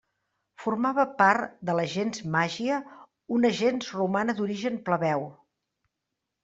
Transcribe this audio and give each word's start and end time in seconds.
Formava 0.61 1.03
part 1.19 1.45
de 1.71 1.75
la 1.81 1.85
gens 1.97 2.23
Màgia, 2.37 2.81
una 3.39 3.55
gens 3.61 3.95
romana 4.01 4.39
d'origen 4.43 4.83
plebeu. 4.89 5.33